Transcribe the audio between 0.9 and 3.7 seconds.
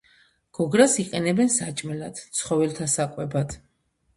იყენებენ საჭმელად, ცხოველთა საკვებად.